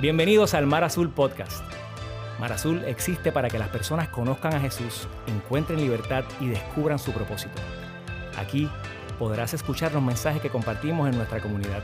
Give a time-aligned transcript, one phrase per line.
[0.00, 1.64] Bienvenidos al Mar Azul Podcast.
[2.38, 7.10] Mar Azul existe para que las personas conozcan a Jesús, encuentren libertad y descubran su
[7.10, 7.60] propósito.
[8.38, 8.70] Aquí
[9.18, 11.82] podrás escuchar los mensajes que compartimos en nuestra comunidad.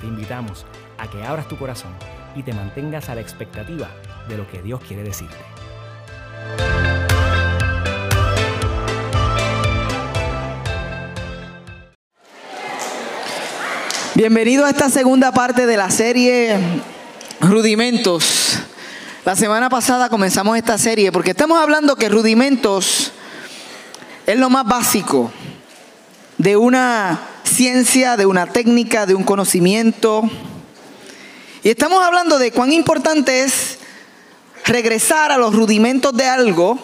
[0.00, 0.66] Te invitamos
[0.98, 1.92] a que abras tu corazón
[2.34, 3.86] y te mantengas a la expectativa
[4.28, 5.36] de lo que Dios quiere decirte.
[14.16, 16.58] Bienvenido a esta segunda parte de la serie
[17.40, 18.58] Rudimentos.
[19.24, 23.12] La semana pasada comenzamos esta serie porque estamos hablando que rudimentos
[24.26, 25.32] es lo más básico
[26.36, 30.28] de una ciencia, de una técnica, de un conocimiento.
[31.62, 33.78] Y estamos hablando de cuán importante es
[34.66, 36.78] regresar a los rudimentos de algo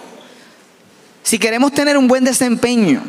[1.22, 3.02] si queremos tener un buen desempeño.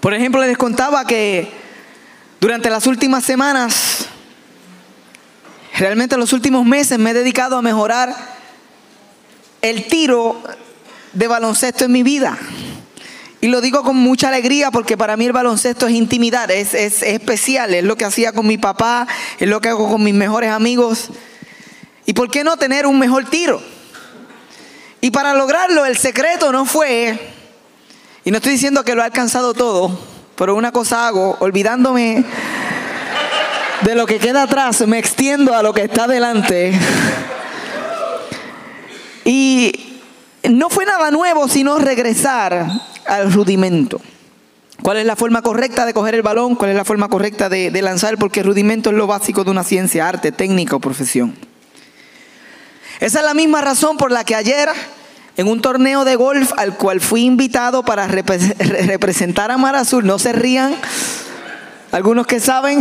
[0.00, 1.50] Por ejemplo, les contaba que
[2.38, 4.08] durante las últimas semanas,
[5.78, 8.14] realmente los últimos meses me he dedicado a mejorar
[9.60, 10.40] el tiro
[11.12, 12.38] de baloncesto en mi vida.
[13.40, 17.02] Y lo digo con mucha alegría porque para mí el baloncesto es intimidad, es, es,
[17.02, 19.06] especial, es lo que hacía con mi papá,
[19.38, 21.10] es lo que hago con mis mejores amigos.
[22.06, 23.60] ¿Y por qué no tener un mejor tiro?
[25.00, 27.18] Y para lograrlo el secreto no fue,
[28.24, 29.98] y no estoy diciendo que lo he alcanzado todo,
[30.36, 32.24] pero una cosa hago, olvidándome
[33.84, 36.72] de lo que queda atrás, me extiendo a lo que está delante.
[39.24, 40.00] Y
[40.50, 42.66] no fue nada nuevo, sino regresar
[43.06, 44.00] al rudimento.
[44.82, 46.56] ¿Cuál es la forma correcta de coger el balón?
[46.56, 48.18] ¿Cuál es la forma correcta de, lanzar?
[48.18, 51.34] Porque el rudimento es lo básico de una ciencia, arte, técnica o profesión.
[53.00, 54.68] Esa es la misma razón por la que ayer
[55.36, 60.06] en un torneo de golf al cual fui invitado para representar a Mar Azul.
[60.06, 60.74] No se rían,
[61.92, 62.80] algunos que saben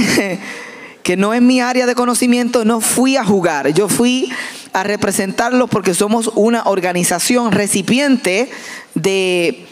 [1.03, 4.31] que no es mi área de conocimiento, no fui a jugar, yo fui
[4.71, 8.49] a representarlos porque somos una organización recipiente
[8.95, 9.67] de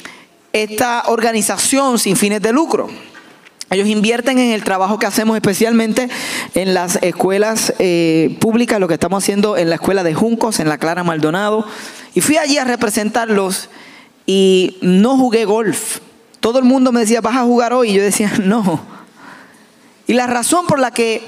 [0.54, 2.90] esta organización sin fines de lucro.
[3.72, 6.10] Ellos invierten en el trabajo que hacemos especialmente
[6.56, 10.68] en las escuelas eh, públicas, lo que estamos haciendo en la escuela de Juncos, en
[10.68, 11.66] la Clara Maldonado.
[12.14, 13.70] Y fui allí a representarlos
[14.26, 16.00] y no jugué golf.
[16.42, 17.92] Todo el mundo me decía, vas a jugar hoy.
[17.92, 19.01] Y yo decía, no.
[20.12, 21.24] Y la razón por la que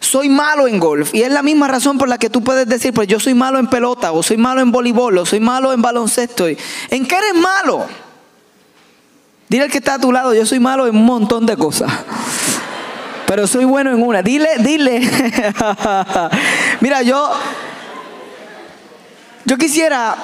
[0.00, 2.94] soy malo en golf, y es la misma razón por la que tú puedes decir,
[2.94, 5.82] pues yo soy malo en pelota, o soy malo en voleibol, o soy malo en
[5.82, 6.48] baloncesto.
[6.48, 6.56] ¿En
[7.06, 7.84] qué eres malo?
[9.50, 11.92] Dile al que está a tu lado, yo soy malo en un montón de cosas.
[13.26, 14.22] Pero soy bueno en una.
[14.22, 15.00] Dile, dile.
[16.80, 17.30] Mira, yo
[19.44, 20.16] yo quisiera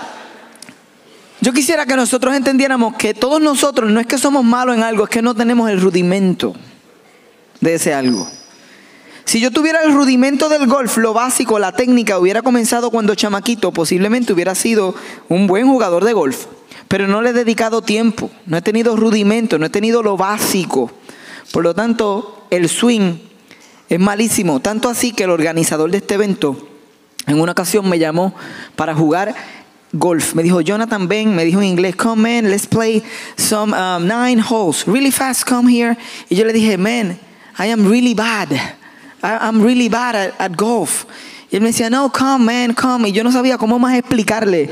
[1.43, 5.05] yo quisiera que nosotros entendiéramos que todos nosotros no es que somos malos en algo,
[5.05, 6.55] es que no tenemos el rudimento
[7.65, 8.29] de ese algo.
[9.25, 13.73] Si yo tuviera el rudimento del golf, lo básico, la técnica, hubiera comenzado cuando chamaquito,
[13.73, 14.95] posiblemente hubiera sido
[15.29, 16.47] un buen jugador de golf
[16.89, 20.91] pero no le he dedicado tiempo, no he tenido rudimento, no he tenido lo básico.
[21.53, 23.19] Por lo tanto, el swing
[23.89, 26.69] es malísimo, tanto así que el organizador de este evento
[27.27, 28.35] en una ocasión me llamó
[28.77, 29.35] para jugar
[29.93, 30.35] golf.
[30.35, 33.03] Me dijo, Jonathan, Ben, me dijo en inglés, come man, let's play
[33.37, 35.97] some um, nine holes, really fast, come here.
[36.29, 37.19] Y yo le dije, man,
[37.59, 38.49] I am really bad.
[39.23, 41.07] I'm really bad at, at golf.
[41.51, 43.09] Y él me decía, no, come man, come.
[43.09, 44.69] Y yo no sabía cómo más explicarle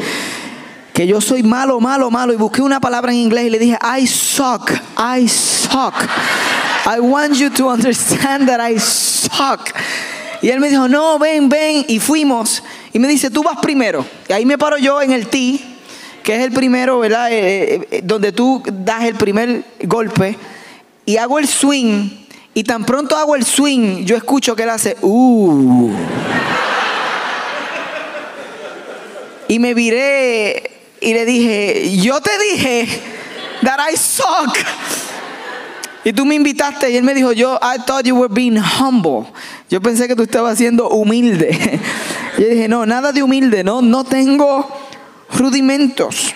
[0.92, 2.32] que yo soy malo, malo, malo.
[2.32, 5.94] Y busqué una palabra en inglés y le dije, I suck, I suck.
[6.84, 9.71] I want you to understand that I suck.
[10.42, 11.84] Y él me dijo, no, ven, ven.
[11.88, 12.62] Y fuimos.
[12.92, 14.04] Y me dice, tú vas primero.
[14.28, 15.60] Y ahí me paro yo en el tee,
[16.22, 17.32] que es el primero, ¿verdad?
[17.32, 20.37] Eh, eh, eh, donde tú das el primer golpe.
[21.06, 22.22] Y hago el swing.
[22.54, 25.90] Y tan pronto hago el swing, yo escucho que él hace, uh.
[29.48, 30.70] Y me viré
[31.00, 32.88] y le dije, yo te dije
[33.62, 34.56] that I suck.
[36.04, 39.30] Y tú me invitaste y él me dijo, yo, I thought you were being humble.
[39.71, 41.80] Yo pensé que tú estabas siendo humilde.
[42.38, 44.66] Yo dije, no, nada de humilde, no, no tengo
[45.34, 46.34] rudimentos,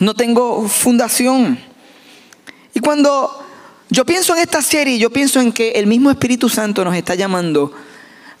[0.00, 1.58] no tengo fundación.
[2.74, 3.45] Y cuando
[3.88, 7.14] yo pienso en esta serie, yo pienso en que el mismo Espíritu Santo nos está
[7.14, 7.72] llamando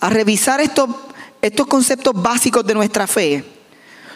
[0.00, 0.90] a revisar estos,
[1.40, 3.44] estos conceptos básicos de nuestra fe.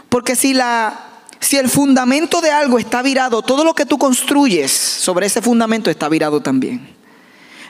[0.09, 1.07] Porque si la
[1.41, 5.91] si el fundamento de algo está virado, todo lo que tú construyes sobre ese fundamento
[5.91, 6.95] está virado también.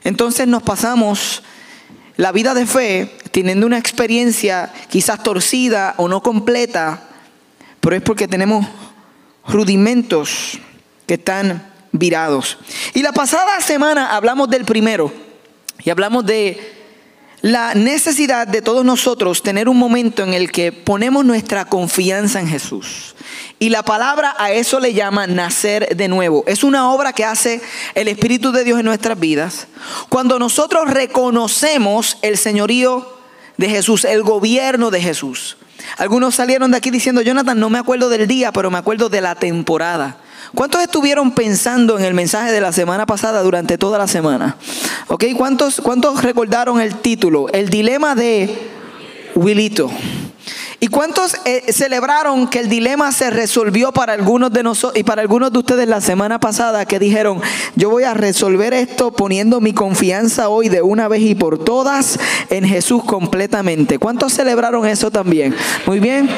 [0.03, 1.43] Entonces nos pasamos
[2.17, 7.05] la vida de fe teniendo una experiencia quizás torcida o no completa,
[7.81, 8.67] pero es porque tenemos
[9.47, 10.59] rudimentos
[11.07, 12.59] que están virados.
[12.95, 15.13] Y la pasada semana hablamos del primero
[15.83, 16.79] y hablamos de
[17.43, 22.49] la necesidad de todos nosotros tener un momento en el que ponemos nuestra confianza en
[22.49, 23.15] Jesús.
[23.59, 26.45] Y la palabra a eso le llama nacer de nuevo.
[26.47, 27.61] Es una obra que hace
[27.95, 29.69] el Espíritu de Dios en nuestras vidas.
[30.09, 33.19] Cuando nosotros reconocemos el señorío
[33.57, 35.57] de Jesús, el gobierno de Jesús.
[35.99, 39.21] Algunos salieron de aquí diciendo, Jonathan, no me acuerdo del día, pero me acuerdo de
[39.21, 40.19] la temporada.
[40.55, 44.57] ¿Cuántos estuvieron pensando en el mensaje de la semana pasada durante toda la semana?
[45.07, 45.25] ¿Ok?
[45.37, 47.49] ¿Cuántos, cuántos recordaron el título?
[47.53, 48.71] El dilema de
[49.37, 49.91] Wilito.
[50.83, 55.21] ¿Y cuántos eh, celebraron que el dilema se resolvió para algunos de nosotros y para
[55.21, 57.43] algunos de ustedes la semana pasada que dijeron,
[57.77, 62.19] yo voy a resolver esto poniendo mi confianza hoy de una vez y por todas
[62.49, 63.99] en Jesús completamente?
[63.99, 65.55] ¿Cuántos celebraron eso también?
[65.85, 66.31] Muy bien.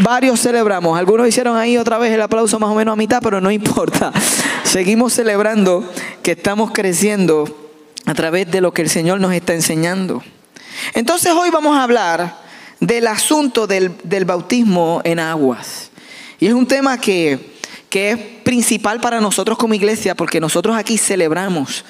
[0.00, 0.98] Varios celebramos.
[0.98, 4.12] Algunos hicieron ahí otra vez el aplauso más o menos a mitad, pero no importa.
[4.64, 5.84] Seguimos celebrando
[6.22, 7.70] que estamos creciendo
[8.06, 10.22] a través de lo que el Señor nos está enseñando.
[10.94, 12.42] Entonces hoy vamos a hablar
[12.80, 15.90] del asunto del, bautismo en aguas.
[16.40, 17.52] Y es un tema que,
[17.90, 21.84] es principal para nosotros como iglesia porque nosotros aquí celebramos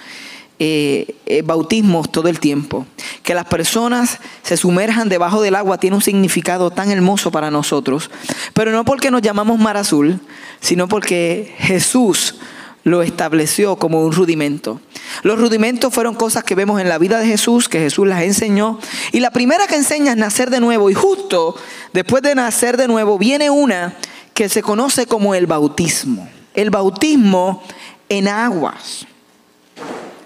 [0.65, 2.87] eh, eh, bautismos todo el tiempo.
[3.25, 8.13] Que las personas se sumerjan debajo del agua tiene un significado tan hermoso para nosotros,
[8.55, 10.21] pero no porque nos llamamos mar azul,
[10.61, 12.37] sino porque Jesús
[12.85, 14.81] lo estableció como un rudimento.
[15.25, 18.79] Los rudimentos fueron cosas que vemos en la vida de Jesús, que Jesús las enseñó.
[19.11, 20.91] Y la primera que enseña es nacer de nuevo.
[20.91, 21.57] Y justo
[21.93, 23.97] después de nacer de nuevo viene una
[24.33, 26.29] que se conoce como el bautismo.
[26.55, 27.65] El bautismo
[28.09, 29.09] en aguas.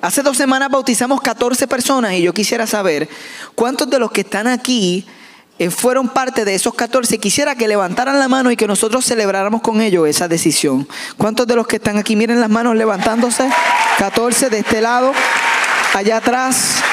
[0.07, 3.09] Hace dos semanas bautizamos 14 personas y yo quisiera saber
[3.57, 5.05] cuántos de los que están aquí
[5.59, 7.19] eh, fueron parte de esos 14.
[7.19, 10.87] Quisiera que levantaran la mano y que nosotros celebráramos con ellos esa decisión.
[11.17, 13.51] ¿Cuántos de los que están aquí miren las manos levantándose?
[13.99, 15.13] 14 de este lado,
[15.93, 16.85] allá atrás.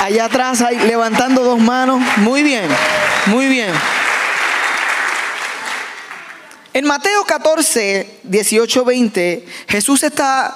[0.00, 2.02] Allá atrás, hay, levantando dos manos.
[2.18, 2.68] Muy bien,
[3.28, 3.72] muy bien.
[6.74, 10.54] En Mateo 14, 18, 20, Jesús está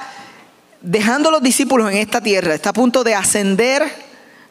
[0.81, 3.91] dejando a los discípulos en esta tierra, está a punto de ascender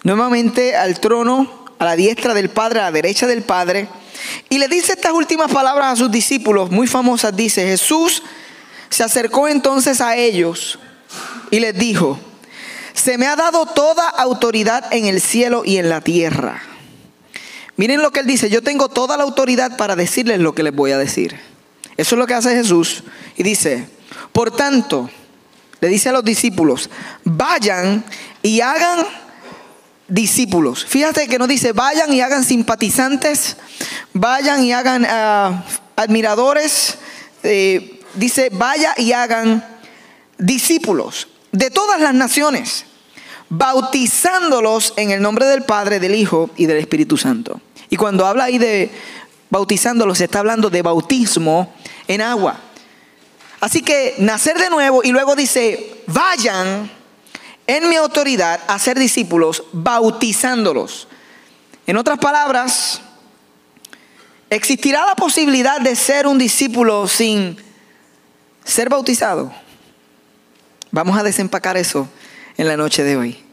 [0.03, 3.87] nuevamente al trono, a la diestra del Padre, a la derecha del Padre.
[4.49, 7.35] Y le dice estas últimas palabras a sus discípulos, muy famosas.
[7.35, 8.23] Dice, Jesús
[8.89, 10.79] se acercó entonces a ellos
[11.51, 12.19] y les dijo,
[12.93, 16.61] se me ha dado toda autoridad en el cielo y en la tierra.
[17.75, 20.73] Miren lo que él dice, yo tengo toda la autoridad para decirles lo que les
[20.73, 21.39] voy a decir.
[21.95, 23.03] Eso es lo que hace Jesús.
[23.35, 23.87] Y dice,
[24.31, 25.11] por tanto,
[25.79, 26.89] le dice a los discípulos,
[27.23, 28.03] vayan
[28.41, 29.05] y hagan
[30.07, 30.85] discípulos.
[30.85, 33.57] Fíjate que no dice vayan y hagan simpatizantes,
[34.13, 35.65] vayan y hagan ah,
[35.95, 36.97] admiradores.
[37.43, 39.63] Eh, dice vaya y hagan
[40.37, 42.85] discípulos de todas las naciones,
[43.49, 47.61] bautizándolos en el nombre del Padre, del Hijo y del Espíritu Santo.
[47.89, 48.91] Y cuando habla ahí de
[49.49, 51.73] bautizándolos, está hablando de bautismo
[52.07, 52.59] en agua.
[53.59, 56.91] Así que nacer de nuevo y luego dice, vayan
[57.65, 61.07] en mi autoridad a ser discípulos, bautizándolos.
[61.87, 63.01] En otras palabras,
[64.49, 67.57] ¿existirá la posibilidad de ser un discípulo sin
[68.63, 69.51] ser bautizado?
[70.91, 72.07] Vamos a desempacar eso
[72.57, 73.43] en la noche de hoy.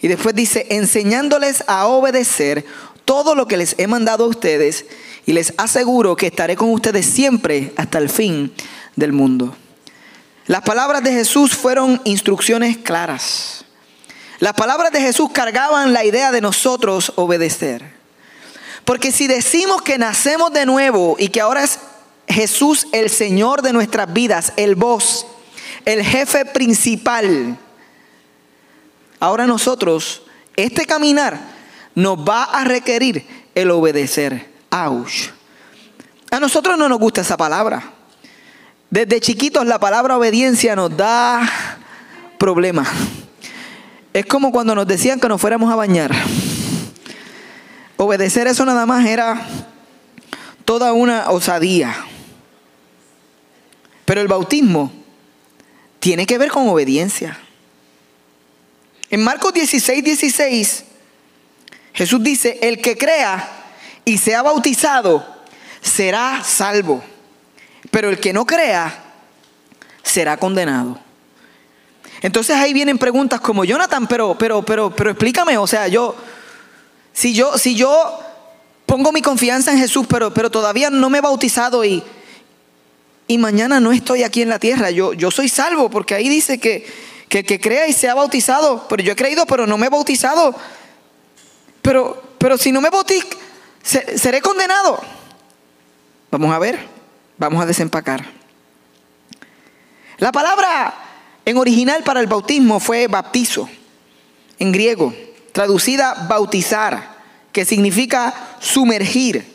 [0.00, 2.64] Y después dice, enseñándoles a obedecer
[3.04, 4.84] todo lo que les he mandado a ustedes
[5.26, 8.52] y les aseguro que estaré con ustedes siempre hasta el fin
[8.96, 9.56] del mundo.
[10.46, 13.64] Las palabras de Jesús fueron instrucciones claras.
[14.40, 17.94] Las palabras de Jesús cargaban la idea de nosotros obedecer.
[18.84, 21.78] Porque si decimos que nacemos de nuevo y que ahora es
[22.28, 25.26] Jesús el Señor de nuestras vidas, el voz,
[25.86, 27.58] el jefe principal,
[29.20, 30.22] ahora nosotros,
[30.56, 31.40] este caminar
[31.94, 34.52] nos va a requerir el obedecer.
[34.70, 35.30] Auch.
[36.30, 37.93] A nosotros no nos gusta esa palabra.
[38.94, 41.40] Desde chiquitos la palabra obediencia nos da
[42.38, 42.86] problemas.
[44.12, 46.12] Es como cuando nos decían que nos fuéramos a bañar.
[47.96, 49.48] Obedecer eso nada más era
[50.64, 51.92] toda una osadía.
[54.04, 54.92] Pero el bautismo
[55.98, 57.36] tiene que ver con obediencia.
[59.10, 60.84] En Marcos 16, 16,
[61.94, 63.44] Jesús dice, el que crea
[64.04, 65.26] y sea bautizado
[65.82, 67.02] será salvo,
[67.94, 68.92] pero el que no crea
[70.02, 70.98] será condenado.
[72.22, 76.16] Entonces ahí vienen preguntas como, Jonathan, pero, pero, pero, pero explícame, o sea, yo,
[77.12, 78.18] si yo, si yo
[78.84, 82.02] pongo mi confianza en Jesús, pero, pero todavía no me he bautizado y,
[83.28, 86.58] y mañana no estoy aquí en la tierra, yo, yo soy salvo, porque ahí dice
[86.58, 86.84] que,
[87.28, 90.52] Que que crea y sea bautizado, pero yo he creído, pero no me he bautizado.
[91.80, 93.28] Pero, pero si no me bautizo,
[93.82, 95.00] seré condenado.
[96.32, 96.93] Vamos a ver,
[97.44, 98.24] vamos a desempacar.
[100.18, 100.94] La palabra
[101.44, 103.68] en original para el bautismo fue baptizo,
[104.58, 105.14] en griego,
[105.52, 107.16] traducida bautizar,
[107.52, 109.52] que significa sumergir.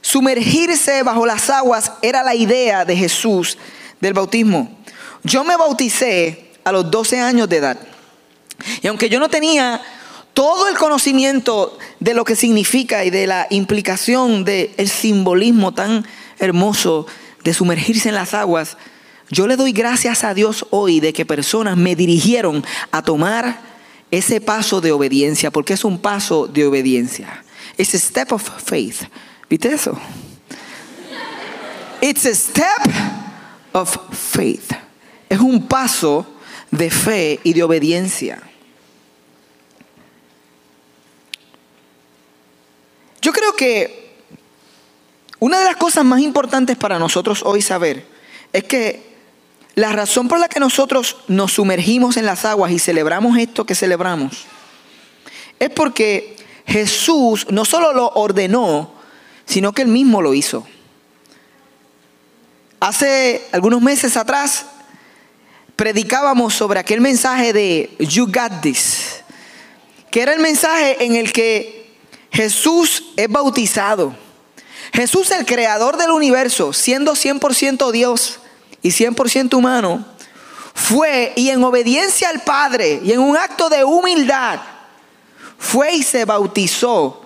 [0.00, 3.58] Sumergirse bajo las aguas era la idea de Jesús
[4.00, 4.76] del bautismo.
[5.22, 7.78] Yo me bauticé a los 12 años de edad.
[8.82, 9.80] Y aunque yo no tenía
[10.34, 16.04] todo el conocimiento de lo que significa y de la implicación del simbolismo tan
[16.38, 17.06] hermoso
[17.44, 18.76] de sumergirse en las aguas,
[19.30, 23.60] yo le doy gracias a Dios hoy de que personas me dirigieron a tomar
[24.10, 27.42] ese paso de obediencia, porque es un paso de obediencia.
[27.76, 29.02] Es a step of faith.
[29.50, 29.98] ¿Viste eso?
[32.00, 32.92] It's a step
[33.72, 34.72] of faith.
[35.28, 36.26] Es un paso
[36.70, 38.40] de fe y de obediencia.
[43.20, 44.05] Yo creo que
[45.38, 48.06] una de las cosas más importantes para nosotros hoy saber
[48.52, 49.14] es que
[49.74, 53.74] la razón por la que nosotros nos sumergimos en las aguas y celebramos esto que
[53.74, 54.46] celebramos
[55.58, 58.92] es porque Jesús no solo lo ordenó,
[59.44, 60.66] sino que él mismo lo hizo.
[62.80, 64.66] Hace algunos meses atrás
[65.76, 69.22] predicábamos sobre aquel mensaje de You Got This,
[70.10, 71.94] que era el mensaje en el que
[72.30, 74.25] Jesús es bautizado.
[74.96, 78.38] Jesús, el creador del universo, siendo 100% Dios
[78.80, 80.06] y 100% humano,
[80.72, 84.58] fue y en obediencia al Padre y en un acto de humildad,
[85.58, 87.20] fue y se bautizó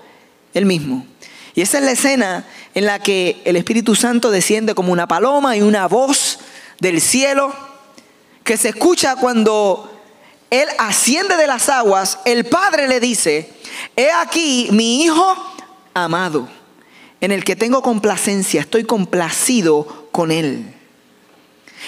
[0.52, 1.06] él mismo.
[1.54, 5.56] Y esa es la escena en la que el Espíritu Santo desciende como una paloma
[5.56, 6.40] y una voz
[6.80, 7.54] del cielo
[8.42, 9.96] que se escucha cuando
[10.50, 12.18] Él asciende de las aguas.
[12.24, 13.48] El Padre le dice,
[13.94, 15.36] he aquí mi Hijo
[15.94, 16.48] amado,
[17.20, 20.74] en el que tengo complacencia, estoy complacido con Él.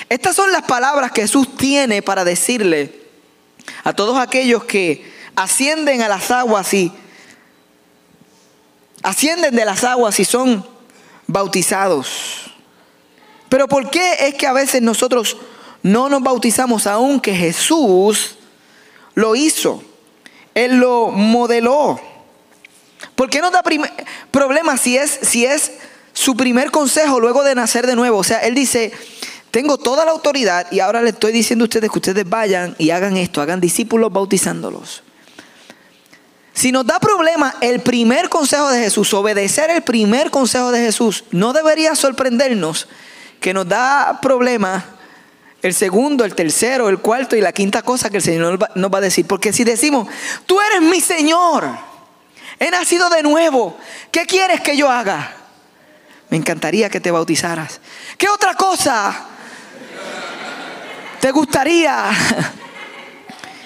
[0.09, 3.03] Estas son las palabras que Jesús tiene para decirle
[3.85, 6.93] a todos aquellos que ascienden a las aguas y
[9.03, 10.67] ascienden de las aguas y son
[11.27, 12.53] bautizados.
[13.49, 15.37] Pero ¿por qué es que a veces nosotros
[15.83, 18.37] no nos bautizamos aunque Jesús
[19.15, 19.83] lo hizo?
[20.55, 22.01] Él lo modeló.
[23.15, 23.63] ¿Por qué nos da
[24.31, 25.73] problema si es, si es
[26.13, 28.19] su primer consejo luego de nacer de nuevo?
[28.19, 28.93] O sea, Él dice,
[29.51, 32.91] tengo toda la autoridad y ahora le estoy diciendo a ustedes que ustedes vayan y
[32.91, 35.03] hagan esto, hagan discípulos bautizándolos.
[36.55, 41.25] Si nos da problema el primer consejo de Jesús, obedecer el primer consejo de Jesús,
[41.31, 42.89] no debería sorprendernos
[43.41, 44.85] que nos da problema
[45.63, 48.99] el segundo, el tercero, el cuarto y la quinta cosa que el Señor nos va
[48.99, 49.27] a decir.
[49.27, 50.09] Porque si decimos,
[50.45, 51.69] tú eres mi Señor,
[52.63, 53.77] he nacido de nuevo,
[54.11, 55.37] ¿qué quieres que yo haga?
[56.31, 57.81] Me encantaría que te bautizaras.
[58.17, 59.27] ¿Qué otra cosa
[61.21, 62.11] te gustaría?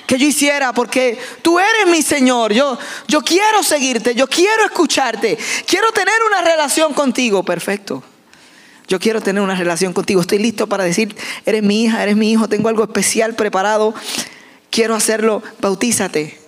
[0.07, 2.53] que yo hiciera porque tú eres mi Señor.
[2.53, 5.37] Yo, yo quiero seguirte, yo quiero escucharte,
[5.67, 7.43] quiero tener una relación contigo.
[7.43, 8.03] Perfecto.
[8.89, 10.21] Yo quiero tener una relación contigo.
[10.21, 13.95] Estoy listo para decir, eres mi hija, eres mi hijo, tengo algo especial preparado.
[14.71, 15.43] Quiero hacerlo.
[15.61, 16.46] Bautízate.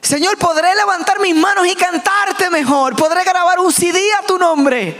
[0.00, 2.96] Señor, podré levantar mis manos y cantarte mejor.
[2.96, 4.96] Podré grabar un CD a tu nombre.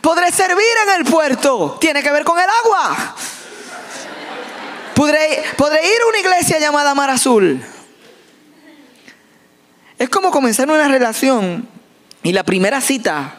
[0.00, 1.78] Podré servir en el puerto.
[1.80, 3.14] Tiene que ver con el agua.
[4.94, 5.42] ¿Podré,
[5.84, 7.62] ir a una iglesia llamada Mar Azul?
[9.98, 11.68] Es como comenzar una relación
[12.22, 13.36] y la primera cita,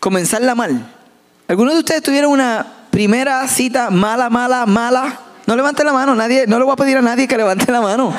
[0.00, 0.92] comenzarla mal.
[1.48, 5.20] ¿Algunos de ustedes tuvieron una primera cita mala, mala, mala?
[5.46, 7.80] No levante la mano, nadie, no le voy a pedir a nadie que levante la
[7.80, 8.12] mano.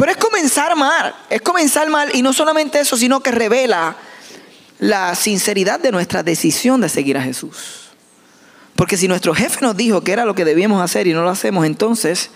[0.00, 3.94] Pero es comenzar mal, es comenzar mal y no solamente eso, sino que revela
[4.78, 7.90] la sinceridad de nuestra decisión de seguir a Jesús.
[8.76, 11.28] Porque si nuestro jefe nos dijo que era lo que debíamos hacer y no lo
[11.28, 12.30] hacemos, entonces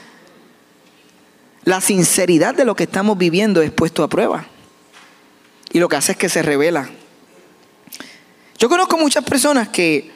[1.65, 4.45] la sinceridad de lo que estamos viviendo es puesto a prueba.
[5.73, 6.91] Y lo que hace es que se revela.
[8.59, 10.13] Yo conozco muchas personas que,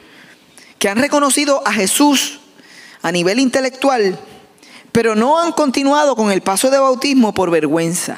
[0.77, 2.41] que han reconocido a Jesús
[3.01, 4.19] a nivel intelectual,
[4.91, 8.17] pero no han continuado con el paso de bautismo por vergüenza,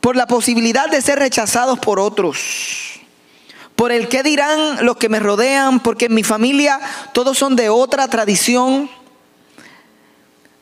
[0.00, 2.90] por la posibilidad de ser rechazados por otros
[3.80, 6.78] por el qué dirán los que me rodean, porque en mi familia
[7.14, 8.90] todos son de otra tradición.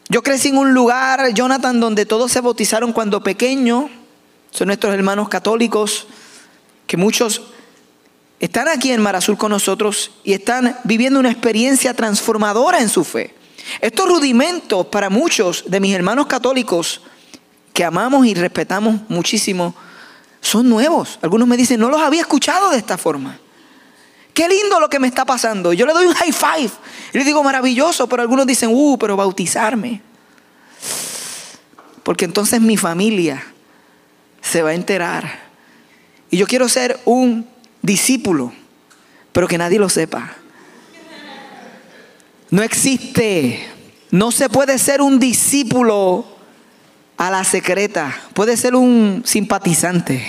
[0.08, 3.90] Yo crecí en un lugar, Jonathan, donde todos se bautizaron cuando pequeño.
[4.52, 6.06] Son nuestros hermanos católicos,
[6.86, 7.42] que muchos
[8.38, 13.34] están aquí en Marazul con nosotros y están viviendo una experiencia transformadora en su fe.
[13.80, 17.02] Estos rudimentos para muchos de mis hermanos católicos
[17.72, 19.74] que amamos y respetamos muchísimo
[20.40, 21.18] son nuevos.
[21.22, 23.38] Algunos me dicen, no los había escuchado de esta forma.
[24.34, 25.72] Qué lindo lo que me está pasando.
[25.72, 26.70] Yo le doy un high five.
[27.12, 30.00] Y le digo, maravilloso, pero algunos dicen, uh, pero bautizarme.
[32.02, 33.44] Porque entonces mi familia
[34.40, 35.48] se va a enterar.
[36.30, 37.48] Y yo quiero ser un
[37.82, 38.52] discípulo,
[39.32, 40.36] pero que nadie lo sepa.
[42.50, 43.66] No existe.
[44.10, 46.24] No se puede ser un discípulo
[47.16, 48.18] a la secreta.
[48.34, 50.24] Puede ser un simpatizante.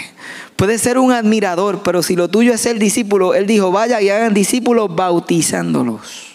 [0.55, 1.81] Puede ser un admirador.
[1.83, 6.27] Pero si lo tuyo es ser discípulo, Él dijo, vaya y hagan discípulos bautizándolos.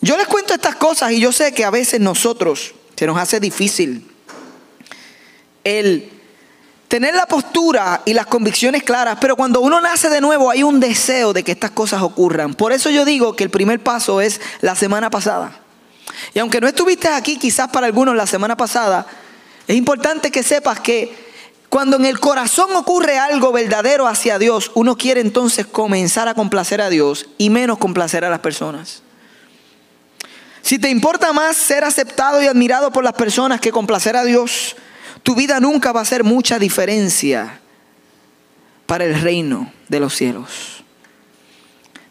[0.00, 3.40] Yo les cuento estas cosas y yo sé que a veces nosotros se nos hace
[3.40, 4.08] difícil
[5.64, 6.17] el
[6.88, 10.80] tener la postura y las convicciones claras, pero cuando uno nace de nuevo hay un
[10.80, 12.54] deseo de que estas cosas ocurran.
[12.54, 15.52] Por eso yo digo que el primer paso es la semana pasada.
[16.34, 19.06] Y aunque no estuviste aquí quizás para algunos la semana pasada,
[19.66, 21.28] es importante que sepas que
[21.68, 26.80] cuando en el corazón ocurre algo verdadero hacia Dios, uno quiere entonces comenzar a complacer
[26.80, 29.02] a Dios y menos complacer a las personas.
[30.62, 34.76] Si te importa más ser aceptado y admirado por las personas que complacer a Dios,
[35.28, 37.60] tu vida nunca va a hacer mucha diferencia
[38.86, 40.82] para el reino de los cielos.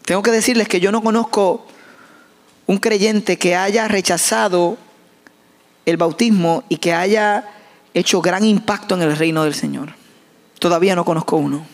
[0.04, 1.66] Tengo que decirles que yo no conozco
[2.66, 4.78] un creyente que haya rechazado
[5.84, 7.44] el bautismo y que haya
[7.92, 9.94] hecho gran impacto en el reino del Señor.
[10.60, 11.66] Todavía no conozco uno.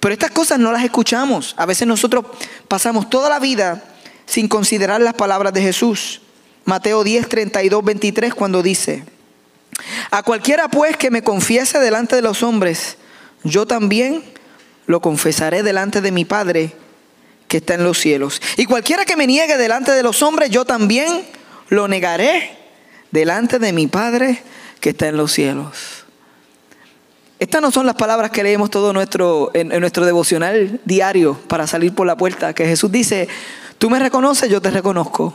[0.00, 1.54] Pero estas cosas no las escuchamos.
[1.56, 2.24] A veces nosotros
[2.66, 3.84] pasamos toda la vida
[4.26, 6.20] sin considerar las palabras de Jesús.
[6.64, 9.04] Mateo 10, 32, 23, cuando dice,
[10.10, 12.96] a cualquiera pues que me confiese delante de los hombres,
[13.44, 14.22] yo también
[14.86, 16.72] lo confesaré delante de mi Padre
[17.48, 18.40] que está en los cielos.
[18.56, 21.24] Y cualquiera que me niegue delante de los hombres, yo también
[21.68, 22.56] lo negaré
[23.10, 24.42] delante de mi Padre
[24.80, 26.04] que está en los cielos.
[27.38, 31.66] Estas no son las palabras que leemos todo nuestro, en, en nuestro devocional diario para
[31.66, 33.28] salir por la puerta, que Jesús dice,
[33.78, 35.34] tú me reconoces, yo te reconozco.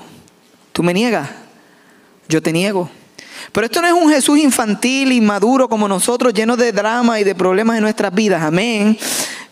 [0.77, 1.27] Tú me niegas,
[2.29, 2.87] yo te niego.
[3.51, 7.35] Pero esto no es un Jesús infantil, inmaduro como nosotros, lleno de drama y de
[7.35, 8.43] problemas en nuestras vidas.
[8.43, 8.97] Amén.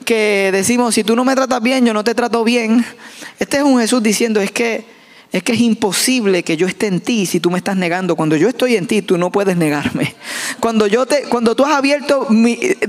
[0.04, 2.86] Que decimos, si tú no me tratas bien, yo no te trato bien.
[3.40, 4.96] Este es un Jesús diciendo, es que
[5.36, 8.16] es que es imposible que yo esté en ti si tú me estás negando.
[8.16, 10.16] Cuando yo estoy en ti, tú no puedes negarme.
[10.62, 12.26] Cuando, yo te, cuando tú has abierto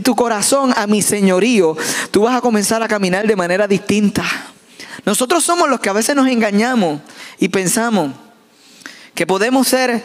[0.04, 1.76] tu corazón a mi señorío,
[2.12, 4.22] tú vas a comenzar a caminar de manera distinta.
[5.04, 7.00] Nosotros somos los que a veces nos engañamos
[7.40, 8.12] y pensamos
[9.14, 10.04] que podemos ser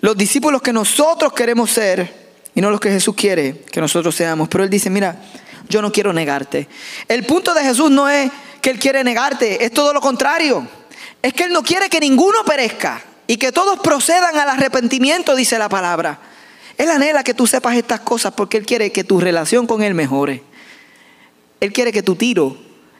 [0.00, 4.48] los discípulos que nosotros queremos ser y no los que Jesús quiere que nosotros seamos.
[4.48, 5.20] Pero Él dice, mira,
[5.68, 6.68] yo no quiero negarte.
[7.08, 10.66] El punto de Jesús no es que Él quiere negarte, es todo lo contrario.
[11.22, 15.58] Es que Él no quiere que ninguno perezca y que todos procedan al arrepentimiento, dice
[15.58, 16.18] la palabra.
[16.78, 19.94] Él anhela que tú sepas estas cosas porque Él quiere que tu relación con Él
[19.94, 20.42] mejore.
[21.60, 22.56] Él quiere que tu tiro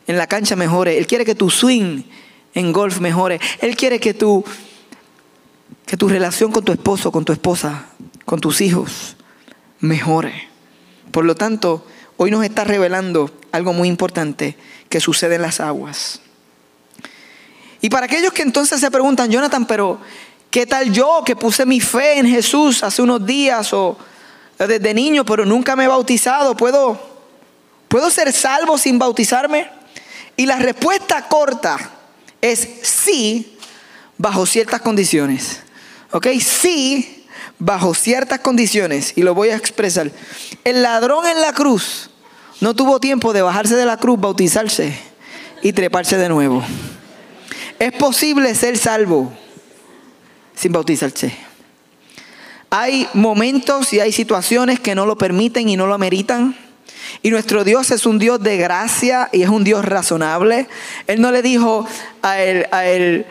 [0.06, 0.98] en la cancha mejore.
[0.98, 2.02] Él quiere que tu swing
[2.54, 3.40] en golf mejore.
[3.60, 4.44] Él quiere que tu
[5.90, 7.86] que tu relación con tu esposo, con tu esposa,
[8.24, 9.16] con tus hijos
[9.80, 10.48] mejore.
[11.10, 11.84] Por lo tanto,
[12.16, 14.56] hoy nos está revelando algo muy importante
[14.88, 16.20] que sucede en las aguas.
[17.80, 19.98] Y para aquellos que entonces se preguntan, Jonathan, pero
[20.48, 23.98] ¿qué tal yo que puse mi fe en Jesús hace unos días o
[24.60, 26.56] desde niño, pero nunca me he bautizado?
[26.56, 27.00] ¿Puedo,
[27.88, 29.68] ¿puedo ser salvo sin bautizarme?
[30.36, 31.78] Y la respuesta corta
[32.40, 33.58] es sí,
[34.18, 35.62] bajo ciertas condiciones.
[36.12, 36.26] ¿Ok?
[36.40, 37.26] Sí,
[37.58, 40.10] bajo ciertas condiciones, y lo voy a expresar.
[40.64, 42.10] El ladrón en la cruz
[42.60, 44.92] no tuvo tiempo de bajarse de la cruz, bautizarse
[45.62, 46.62] y treparse de nuevo.
[47.78, 49.32] Es posible ser salvo
[50.54, 51.34] sin bautizarse.
[52.68, 56.56] Hay momentos y hay situaciones que no lo permiten y no lo ameritan.
[57.22, 60.68] Y nuestro Dios es un Dios de gracia y es un Dios razonable.
[61.06, 61.86] Él no le dijo
[62.22, 63.26] a él, a él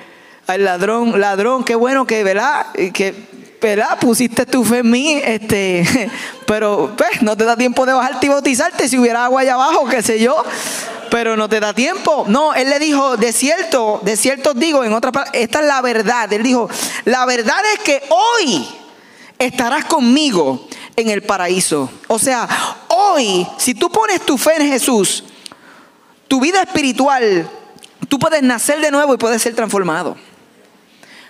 [0.49, 2.65] al ladrón, ladrón, qué bueno que, ¿verdad?
[2.91, 3.13] Que,
[3.61, 3.99] ¿verdad?
[3.99, 6.09] Pusiste tu fe en mí, este,
[6.47, 9.87] pero pues, no te da tiempo de bajarte y bautizarte si hubiera agua allá abajo,
[9.87, 10.43] qué sé yo,
[11.11, 12.25] pero no te da tiempo.
[12.27, 15.81] No, él le dijo, de cierto, de cierto digo, en otra palabras, esta es la
[15.83, 16.33] verdad.
[16.33, 16.67] Él dijo,
[17.05, 18.67] la verdad es que hoy
[19.37, 21.91] estarás conmigo en el paraíso.
[22.07, 22.47] O sea,
[22.87, 25.23] hoy, si tú pones tu fe en Jesús,
[26.27, 27.47] tu vida espiritual,
[28.07, 30.17] tú puedes nacer de nuevo y puedes ser transformado.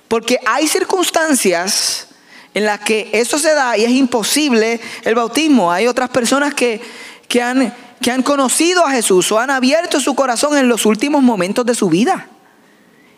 [0.09, 2.07] Porque hay circunstancias
[2.53, 5.71] en las que eso se da y es imposible el bautismo.
[5.71, 6.81] Hay otras personas que,
[7.27, 11.21] que, han, que han conocido a Jesús o han abierto su corazón en los últimos
[11.21, 12.27] momentos de su vida.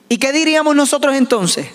[0.10, 1.68] ¿Y qué diríamos nosotros entonces?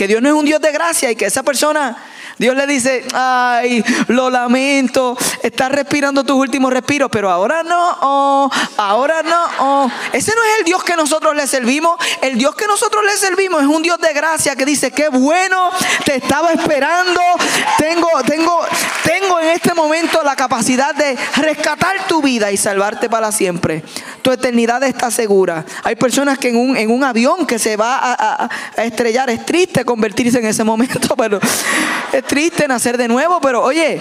[0.00, 1.94] Que Dios no es un Dios de gracia y que esa persona
[2.40, 8.50] Dios le dice, ay, lo lamento, estás respirando tus últimos respiros, pero ahora no, oh,
[8.78, 9.44] ahora no.
[9.58, 9.90] Oh.
[10.14, 11.98] Ese no es el Dios que nosotros le servimos.
[12.22, 15.68] El Dios que nosotros le servimos es un Dios de gracia que dice, qué bueno,
[16.06, 17.20] te estaba esperando,
[17.76, 18.58] tengo, tengo,
[19.04, 23.84] tengo en este momento la capacidad de rescatar tu vida y salvarte para siempre.
[24.22, 25.66] Tu eternidad está segura.
[25.82, 29.44] Hay personas que en un, en un avión que se va a, a estrellar, es
[29.44, 31.40] triste convertirse en ese momento, pero
[32.28, 34.00] triste nacer de nuevo, pero oye,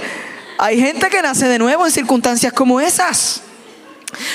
[0.60, 3.41] hay gente que nace de nuevo en circunstancias como esas.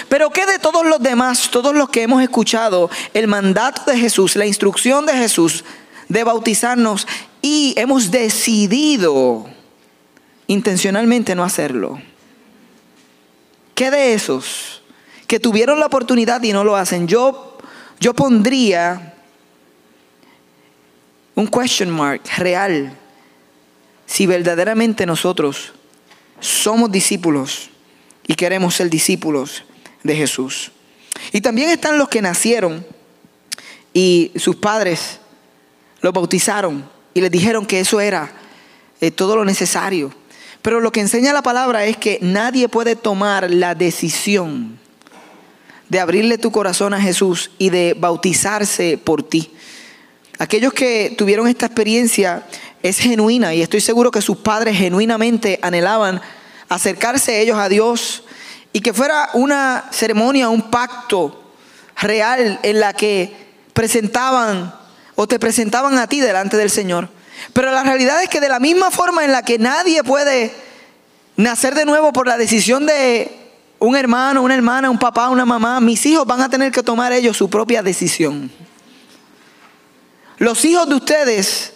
[0.09, 4.35] Pero ¿qué de todos los demás, todos los que hemos escuchado el mandato de Jesús,
[4.35, 5.65] la instrucción de Jesús
[6.09, 7.07] de bautizarnos
[7.41, 9.47] y hemos decidido
[10.49, 12.01] intencionalmente no hacerlo?
[13.77, 14.83] ¿Qué de esos
[15.29, 17.07] que tuvieron la oportunidad y no lo hacen?
[17.07, 17.59] Yo,
[18.01, 19.14] yo pondría
[21.35, 22.97] un question mark real
[24.07, 25.73] si verdaderamente nosotros
[26.41, 27.71] somos discípulos
[28.27, 29.65] y queremos ser discípulos
[30.03, 30.71] de Jesús.
[31.33, 32.85] Y también están los que nacieron
[33.93, 35.21] y sus padres
[36.01, 38.33] los bautizaron y les dijeron que eso era
[39.01, 40.13] eh, todo lo necesario.
[40.63, 44.79] Pero lo que enseña la palabra es que nadie puede tomar la decisión
[45.89, 49.51] de abrirle tu corazón a Jesús y de bautizarse por ti.
[50.45, 52.43] Aquellos que tuvieron esta experiencia
[52.83, 56.21] es genuina y estoy seguro que sus padres genuinamente anhelaban
[56.69, 58.25] acercarse ellos a Dios
[58.71, 61.51] y que fuera una ceremonia, un pacto
[61.97, 63.35] real en la que
[63.73, 64.75] presentaban
[65.15, 67.09] o te presentaban a ti delante del Señor.
[67.55, 70.53] Pero la realidad es que de la misma forma en la que nadie puede
[71.37, 73.35] nacer de nuevo por la decisión de
[73.79, 77.15] un hermano, una hermana, un papá, una mamá, mis hijos van a tener que tomar
[77.15, 78.53] ellos su propia decisión.
[80.45, 81.73] Los hijos de ustedes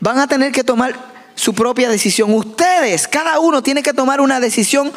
[0.00, 0.94] van a tener que tomar
[1.34, 2.30] su propia decisión.
[2.34, 4.92] Ustedes, cada uno tiene que tomar una decisión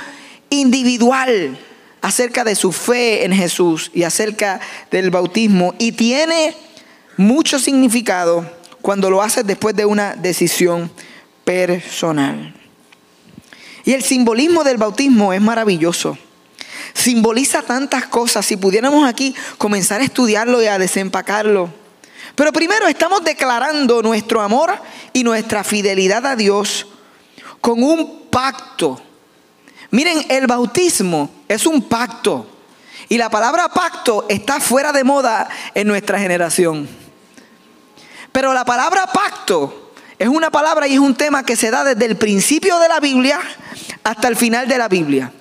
[0.50, 1.58] individual
[2.02, 4.60] acerca de su fe en Jesús y acerca
[4.92, 5.76] del bautismo.
[5.80, 6.54] Y tiene
[7.16, 8.46] mucho significado
[8.82, 10.92] cuando lo haces después de una decisión
[11.46, 12.54] personal.
[13.86, 16.18] Y el simbolismo del bautismo es maravilloso.
[16.94, 18.46] Simboliza tantas cosas.
[18.46, 21.80] Si pudiéramos aquí comenzar a estudiarlo y a desempacarlo.
[22.39, 24.71] Pero primero estamos declarando nuestro amor
[25.12, 26.88] y nuestra fidelidad a Dios
[27.60, 29.02] con un pacto.
[29.91, 32.47] Miren, el bautismo es un pacto.
[33.10, 36.88] Y la palabra pacto está fuera de moda en nuestra generación.
[38.32, 42.06] Pero la palabra pacto es una palabra y es un tema que se da desde
[42.06, 43.41] el principio de la Biblia
[44.06, 45.34] hasta el final de la Biblia.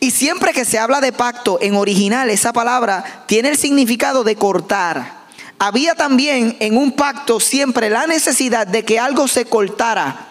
[0.00, 4.34] Y siempre que se habla de pacto en original, esa palabra tiene el significado de
[4.34, 5.17] cortar
[5.58, 10.26] había también en un pacto siempre la necesidad de que algo se cortara.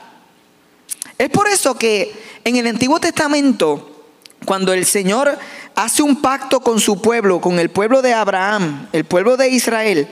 [1.18, 2.13] Es por eso que
[2.44, 4.06] en el Antiguo Testamento,
[4.46, 5.38] cuando el Señor
[5.76, 10.08] hace un pacto con su pueblo, con el pueblo de Abraham, el pueblo de Israel,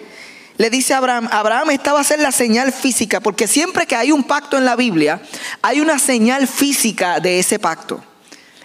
[0.58, 3.95] le dice a Abraham, Abraham, esta va a ser la señal física, porque siempre que
[3.95, 5.21] hay un pacto en la Biblia,
[5.62, 8.01] hay una señal física de ese pacto.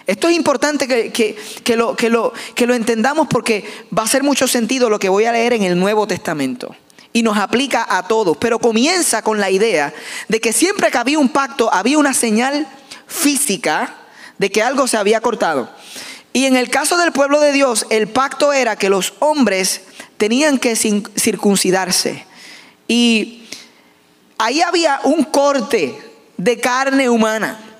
[0.07, 1.35] Esto es importante que,
[1.75, 3.63] lo, que, lo, que lo entendamos porque
[3.95, 6.75] va a hacer mucho sentido lo que voy a leer en el Nuevo Testamento.
[7.13, 8.37] Y nos aplica a todos.
[8.37, 9.93] Pero comienza con la idea
[10.27, 12.67] de que siempre que había un pacto había una señal
[13.07, 13.95] física
[14.37, 15.69] de que algo se había cortado.
[16.33, 19.81] Y en el caso del pueblo de Dios, el pacto era que los hombres
[20.17, 22.25] tenían que circuncidarse.
[22.87, 23.47] Y
[24.37, 25.99] ahí había un corte
[26.37, 27.70] de carne humana.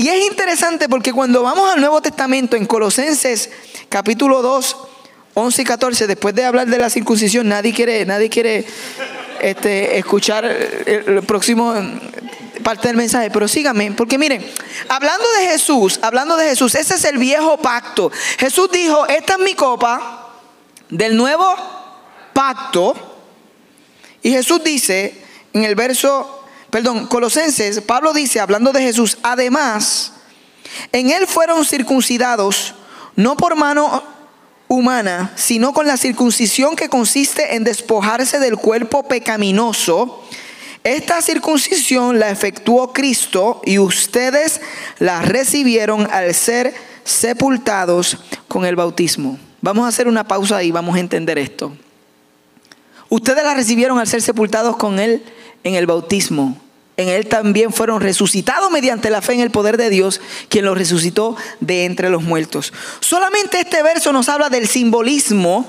[0.00, 3.50] Y es interesante porque cuando vamos al Nuevo Testamento, en Colosenses
[3.88, 4.76] capítulo 2,
[5.34, 8.64] 11 y 14, después de hablar de la circuncisión, nadie quiere, nadie quiere
[9.40, 11.74] este, escuchar el próximo
[12.62, 14.48] parte del mensaje, pero síganme, porque miren,
[14.88, 18.12] hablando de Jesús, hablando de Jesús, ese es el viejo pacto.
[18.38, 20.28] Jesús dijo, esta es mi copa
[20.90, 21.56] del nuevo
[22.32, 22.94] pacto.
[24.22, 30.12] Y Jesús dice en el verso perdón, Colosenses, Pablo dice, hablando de Jesús, además,
[30.92, 32.74] en él fueron circuncidados,
[33.16, 34.02] no por mano
[34.68, 40.22] humana, sino con la circuncisión que consiste en despojarse del cuerpo pecaminoso.
[40.84, 44.60] Esta circuncisión la efectuó Cristo y ustedes
[44.98, 49.38] la recibieron al ser sepultados con el bautismo.
[49.60, 51.72] Vamos a hacer una pausa y vamos a entender esto.
[53.08, 55.24] Ustedes la recibieron al ser sepultados con él
[55.68, 56.60] en el bautismo.
[56.96, 60.76] en él también fueron resucitados mediante la fe en el poder de Dios, quien los
[60.76, 62.72] resucitó de entre los muertos.
[62.98, 65.64] Solamente este verso nos habla del simbolismo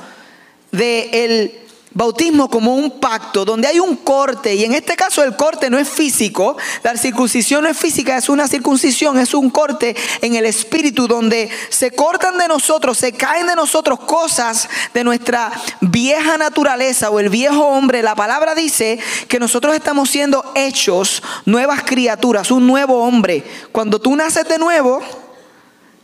[0.72, 1.52] del
[1.92, 5.78] bautismo como un pacto donde hay un corte y en este caso el corte no
[5.80, 10.46] es físico, la circuncisión no es física, es una circuncisión, es un corte en el
[10.46, 17.10] espíritu donde se cortan de nosotros, se caen de nosotros cosas de nuestra vieja naturaleza
[17.10, 18.04] o el viejo hombre.
[18.04, 23.44] La palabra dice que nosotros estamos siendo hechos nuevas criaturas, un nuevo hombre.
[23.72, 25.02] Cuando tú naces de nuevo,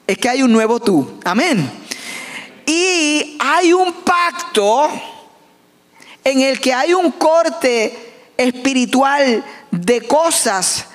[0.07, 1.19] es que hay un nuevo tú.
[1.23, 1.71] Amén.
[2.65, 4.89] Y hay un pacto
[6.25, 10.87] en el que hay un corte espiritual de cosas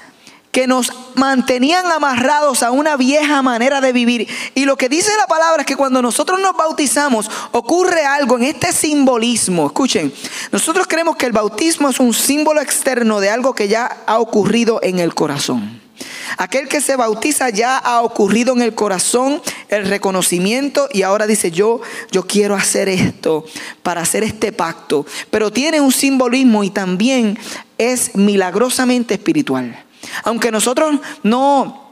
[0.51, 4.29] que nos mantenían amarrados a una vieja manera de vivir.
[4.55, 8.45] Y lo que dice la palabra es que cuando nosotros nos bautizamos ocurre algo en
[8.45, 9.66] este simbolismo.
[9.66, 10.12] Escuchen,
[10.51, 14.81] nosotros creemos que el bautismo es un símbolo externo de algo que ya ha ocurrido
[14.83, 15.81] en el corazón.
[16.37, 21.51] Aquel que se bautiza ya ha ocurrido en el corazón el reconocimiento y ahora dice
[21.51, 23.45] yo, yo quiero hacer esto
[23.83, 25.07] para hacer este pacto.
[25.31, 27.38] Pero tiene un simbolismo y también
[27.79, 29.85] es milagrosamente espiritual.
[30.25, 31.90] Aunque nosotros no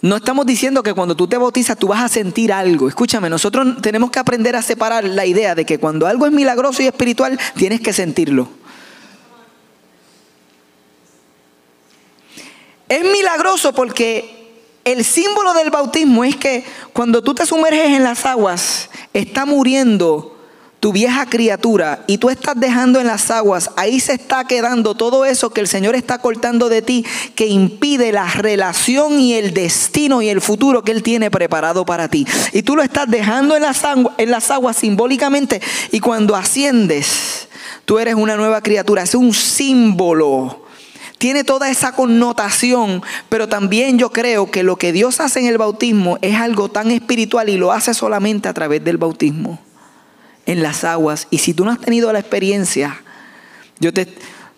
[0.00, 2.88] no estamos diciendo que cuando tú te bautizas tú vas a sentir algo.
[2.88, 6.82] Escúchame, nosotros tenemos que aprender a separar la idea de que cuando algo es milagroso
[6.82, 8.48] y espiritual, tienes que sentirlo.
[12.88, 14.38] Es milagroso porque
[14.84, 20.38] el símbolo del bautismo es que cuando tú te sumerges en las aguas, está muriendo
[20.80, 25.24] tu vieja criatura y tú estás dejando en las aguas, ahí se está quedando todo
[25.24, 30.22] eso que el Señor está cortando de ti, que impide la relación y el destino
[30.22, 32.26] y el futuro que Él tiene preparado para ti.
[32.52, 37.48] Y tú lo estás dejando en las, aguas, simbólicamente y cuando asciendes,
[37.84, 40.67] tú eres una nueva criatura, es un símbolo
[41.18, 45.58] tiene toda esa connotación, pero también yo creo que lo que Dios hace en el
[45.58, 49.60] bautismo es algo tan espiritual y lo hace solamente a través del bautismo,
[50.46, 51.26] en las aguas.
[51.30, 53.02] Y si tú no has tenido la experiencia,
[53.80, 54.08] yo te,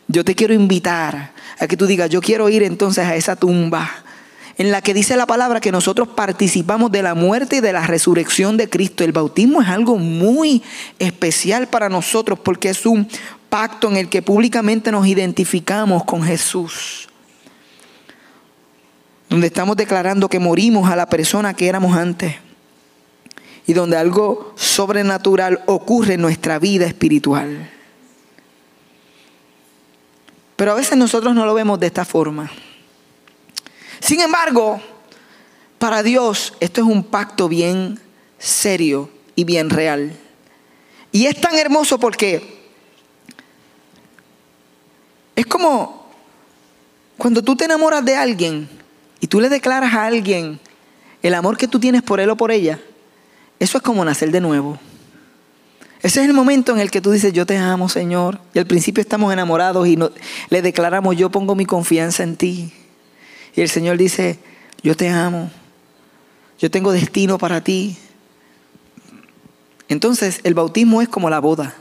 [0.07, 3.91] yo te quiero invitar a que tú digas, yo quiero ir entonces a esa tumba
[4.61, 7.87] en la que dice la palabra que nosotros participamos de la muerte y de la
[7.87, 9.05] resurrección de Cristo.
[9.05, 10.63] El bautismo es algo muy
[10.99, 13.09] especial para nosotros porque es un
[13.51, 17.09] pacto en el que públicamente nos identificamos con Jesús.
[19.29, 22.37] Donde estamos declarando que morimos a la persona que éramos antes.
[23.67, 27.71] Y donde algo sobrenatural ocurre en nuestra vida espiritual.
[30.57, 32.51] Pero a veces nosotros no lo vemos de esta forma.
[34.01, 34.81] Sin embargo,
[35.79, 38.01] para Dios esto es un pacto bien
[38.39, 40.17] serio y bien real.
[41.13, 42.60] Y es tan hermoso porque
[45.41, 46.07] es como
[47.17, 48.69] cuando tú te enamoras de alguien
[49.21, 50.59] y tú le declaras a alguien
[51.23, 52.81] el amor que tú tienes por él o por ella.
[53.59, 54.79] Eso es como nacer de nuevo.
[56.03, 58.41] Ese es el momento en el que tú dices, yo te amo, Señor.
[58.55, 59.99] Y al principio estamos enamorados y
[60.49, 62.73] le declaramos, yo pongo mi confianza en ti.
[63.55, 64.39] Y el Señor dice,
[64.83, 65.51] yo te amo.
[66.59, 67.99] Yo tengo destino para ti.
[69.89, 71.75] Entonces el bautismo es como la boda.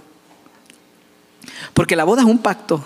[1.74, 2.86] Porque la boda es un pacto.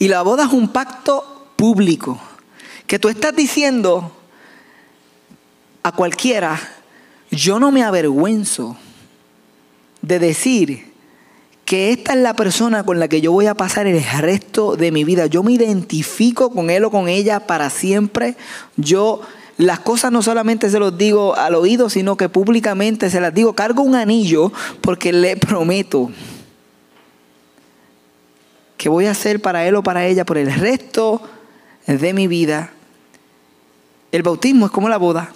[0.00, 2.18] Y la boda es un pacto público,
[2.86, 4.10] que tú estás diciendo
[5.82, 6.58] a cualquiera,
[7.30, 8.78] yo no me avergüenzo
[10.00, 10.90] de decir
[11.66, 14.90] que esta es la persona con la que yo voy a pasar el resto de
[14.90, 15.26] mi vida.
[15.26, 18.36] Yo me identifico con él o con ella para siempre.
[18.78, 19.20] Yo
[19.58, 23.52] las cosas no solamente se los digo al oído, sino que públicamente se las digo.
[23.52, 26.10] Cargo un anillo porque le prometo
[28.80, 31.20] que voy a hacer para él o para ella por el resto
[31.86, 32.72] de mi vida.
[34.10, 35.34] El bautismo es como la boda.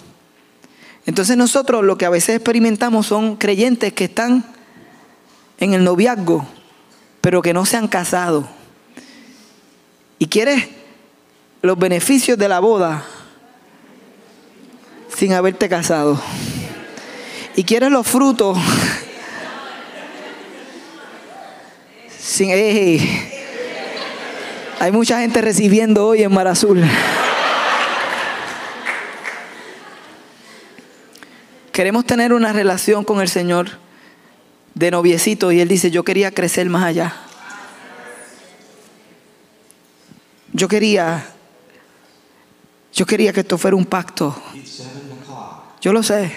[1.05, 4.43] Entonces nosotros lo que a veces experimentamos son creyentes que están
[5.59, 6.47] en el noviazgo,
[7.21, 8.49] pero que no se han casado.
[10.17, 10.67] Y quieres
[11.61, 13.05] los beneficios de la boda
[15.15, 16.19] sin haberte casado.
[17.55, 18.57] Y quieres los frutos
[22.17, 22.49] sin...
[24.85, 26.79] Hay mucha gente recibiendo hoy en Mar Azul.
[31.71, 33.79] Queremos tener una relación con el Señor
[34.75, 37.15] de noviecito y Él dice, yo quería crecer más allá.
[40.53, 41.29] Yo quería,
[42.93, 44.39] yo quería que esto fuera un pacto.
[45.81, 46.31] Yo lo sé.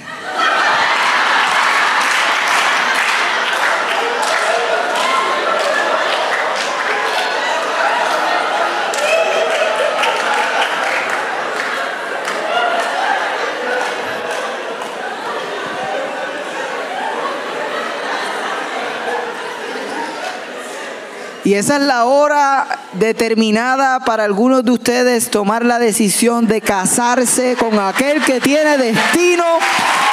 [21.48, 27.56] Y esa es la hora determinada para algunos de ustedes tomar la decisión de casarse
[27.56, 29.46] con aquel que tiene destino,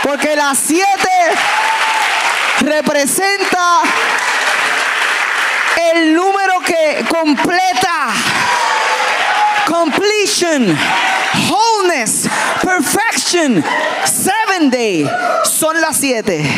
[0.02, 1.10] porque las siete
[2.62, 3.82] representa
[5.94, 8.14] el número que completa
[9.68, 10.78] completion,
[11.50, 12.30] wholeness,
[12.62, 13.62] perfection,
[14.06, 15.06] seven day,
[15.44, 16.50] son las siete.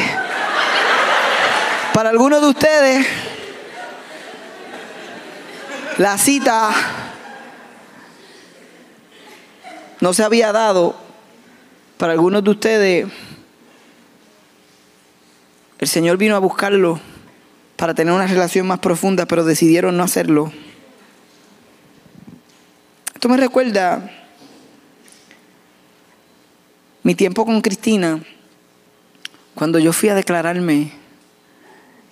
[1.96, 3.27] Para algunos de ustedes,
[5.98, 6.72] la cita
[10.00, 10.96] no se había dado.
[11.98, 13.08] Para algunos de ustedes,
[15.80, 17.00] el Señor vino a buscarlo
[17.76, 20.52] para tener una relación más profunda, pero decidieron no hacerlo.
[23.16, 24.12] Esto me recuerda
[27.02, 28.22] mi tiempo con Cristina,
[29.56, 30.92] cuando yo fui a declararme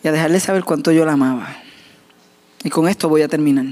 [0.03, 1.64] y a dejarle saber cuánto yo la amaba.
[2.65, 3.65] Y con esto voy a terminar.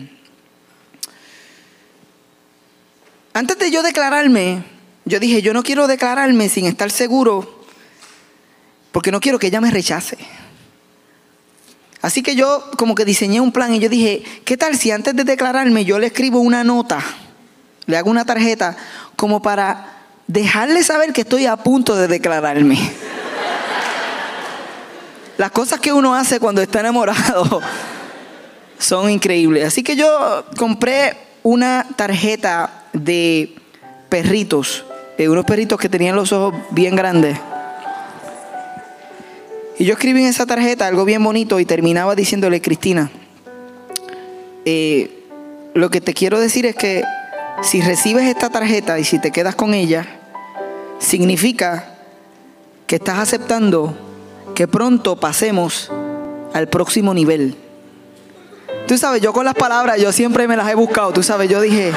[3.34, 4.64] Antes de yo declararme,
[5.04, 7.66] yo dije, yo no quiero declararme sin estar seguro,
[8.92, 10.20] porque no quiero que ella me rechace.
[12.04, 15.16] Así que yo como que diseñé un plan y yo dije, ¿qué tal si antes
[15.16, 17.00] de declararme yo le escribo una nota,
[17.88, 18.78] le hago una tarjeta,
[19.16, 22.78] como para dejarle saber que estoy a punto de declararme?
[25.40, 27.60] Las cosas que uno hace cuando está enamorado
[28.84, 29.66] son increíbles.
[29.66, 33.56] Así que yo compré una tarjeta de
[34.10, 34.86] perritos,
[35.18, 37.38] de unos perritos que tenían los ojos bien grandes.
[39.80, 43.10] Y yo escribí en esa tarjeta algo bien bonito y terminaba diciéndole, Cristina,
[44.66, 45.24] eh,
[45.74, 47.04] lo que te quiero decir es que
[47.62, 50.06] si recibes esta tarjeta y si te quedas con ella,
[51.00, 51.96] significa
[52.86, 53.98] que estás aceptando
[54.56, 55.90] que pronto pasemos
[56.54, 57.63] al próximo nivel.
[58.88, 61.62] Tú sabes, yo con las palabras, yo siempre me las he buscado, tú sabes, yo
[61.62, 61.92] dije,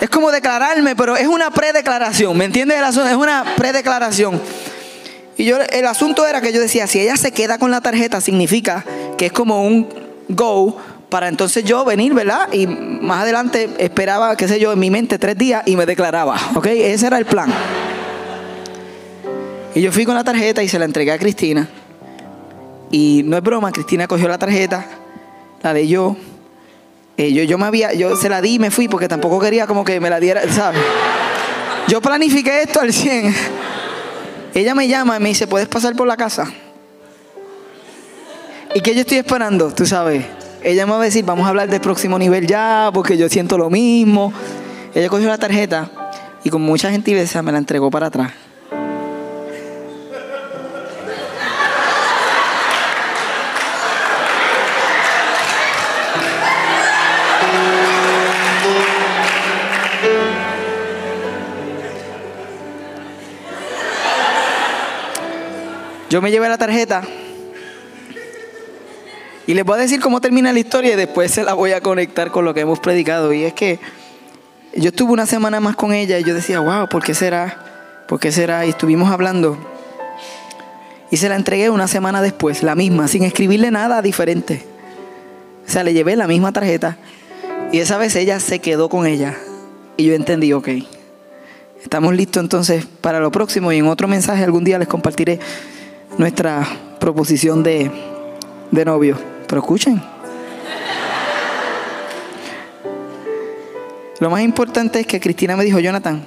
[0.00, 2.78] es como declararme, pero es una predeclaración, ¿me entiendes?
[2.80, 4.40] Es una predeclaración.
[5.36, 8.20] Y yo, el asunto era que yo decía, si ella se queda con la tarjeta,
[8.20, 8.84] significa
[9.18, 9.88] que es como un
[10.28, 10.78] go
[11.10, 12.52] para entonces yo venir, ¿verdad?
[12.52, 16.36] Y más adelante esperaba, qué sé yo, en mi mente tres días y me declaraba,
[16.54, 16.66] ¿ok?
[16.66, 17.52] Ese era el plan.
[19.74, 21.68] Y yo fui con la tarjeta y se la entregué a Cristina.
[22.90, 24.86] Y no es broma, Cristina cogió la tarjeta,
[25.66, 26.16] la leyó.
[27.16, 29.66] Eh, yo, yo me había, yo se la di y me fui porque tampoco quería
[29.66, 30.80] como que me la diera, ¿sabes?
[31.88, 33.34] Yo planifiqué esto al 100.
[34.54, 36.52] Ella me llama y me dice, ¿puedes pasar por la casa?
[38.74, 39.72] ¿Y qué yo estoy esperando?
[39.72, 40.24] Tú sabes.
[40.62, 43.58] Ella me va a decir, vamos a hablar del próximo nivel ya, porque yo siento
[43.58, 44.32] lo mismo.
[44.94, 45.90] Ella cogió la tarjeta
[46.44, 48.32] y con mucha gentileza me la entregó para atrás.
[66.08, 67.02] Yo me llevé la tarjeta
[69.46, 71.80] y les voy a decir cómo termina la historia y después se la voy a
[71.80, 73.32] conectar con lo que hemos predicado.
[73.32, 73.80] Y es que
[74.74, 78.04] yo estuve una semana más con ella y yo decía, wow, ¿por qué será?
[78.06, 78.66] ¿Por qué será?
[78.66, 79.56] Y estuvimos hablando.
[81.10, 84.64] Y se la entregué una semana después, la misma, sin escribirle nada diferente.
[85.66, 86.96] O sea, le llevé la misma tarjeta.
[87.72, 89.36] Y esa vez ella se quedó con ella.
[89.96, 90.68] Y yo entendí, ok.
[91.82, 95.38] Estamos listos entonces para lo próximo y en otro mensaje algún día les compartiré
[96.18, 96.66] nuestra
[96.98, 97.90] proposición de,
[98.70, 99.18] de novio.
[99.46, 100.02] Pero escuchen.
[104.18, 106.22] Lo más importante es que Cristina me dijo, Jonathan,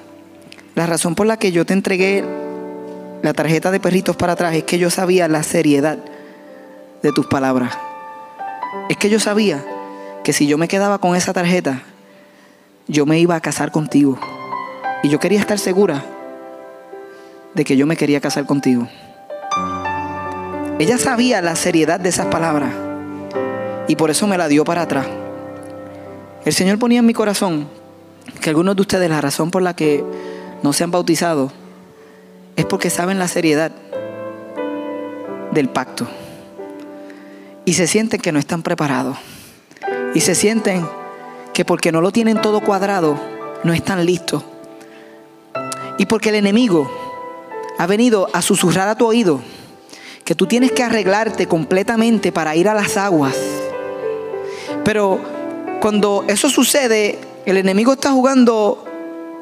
[0.75, 2.23] la razón por la que yo te entregué
[3.23, 5.97] la tarjeta de perritos para atrás es que yo sabía la seriedad
[7.01, 7.77] de tus palabras.
[8.89, 9.65] Es que yo sabía
[10.23, 11.81] que si yo me quedaba con esa tarjeta,
[12.87, 14.19] yo me iba a casar contigo.
[15.01, 16.03] Y yo quería estar segura
[17.55, 18.87] de que yo me quería casar contigo.
[20.79, 22.73] Ella sabía la seriedad de esas palabras
[23.89, 25.05] y por eso me la dio para atrás.
[26.45, 27.67] El Señor ponía en mi corazón
[28.39, 30.05] que algunos de ustedes la razón por la que
[30.63, 31.51] no se han bautizado
[32.55, 33.73] es porque saben la seriedad
[35.51, 36.07] del pacto
[37.65, 39.17] y se sienten que no están preparados
[40.13, 40.87] y se sienten
[41.53, 43.19] que porque no lo tienen todo cuadrado
[43.65, 44.45] no están listos
[45.97, 46.89] y porque el enemigo
[47.77, 49.41] ha venido a susurrar a tu oído
[50.29, 53.35] que tú tienes que arreglarte completamente para ir a las aguas.
[54.85, 55.19] Pero
[55.81, 57.17] cuando eso sucede,
[57.47, 58.85] el enemigo está jugando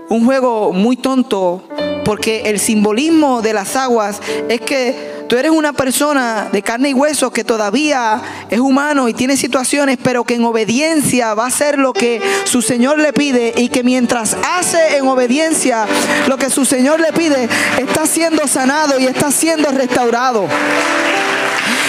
[0.07, 1.61] un juego muy tonto
[2.05, 6.93] porque el simbolismo de las aguas es que tú eres una persona de carne y
[6.93, 11.77] hueso que todavía es humano y tiene situaciones, pero que en obediencia va a hacer
[11.77, 15.85] lo que su Señor le pide y que mientras hace en obediencia
[16.27, 20.47] lo que su Señor le pide, está siendo sanado y está siendo restaurado.